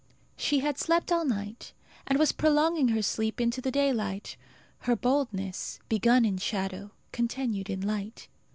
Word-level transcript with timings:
She 0.35 0.61
had 0.61 0.79
slept 0.79 1.11
all 1.11 1.25
night, 1.25 1.73
and 2.07 2.17
was 2.17 2.31
prolonging 2.31 2.87
her 2.87 3.03
sleep 3.03 3.39
into 3.39 3.61
the 3.61 3.69
daylight; 3.69 4.35
her 4.79 4.95
boldness, 4.95 5.79
begun 5.89 6.25
in 6.25 6.39
shadow, 6.39 6.89
continued 7.11 7.69
in 7.69 7.81
light. 7.81 8.27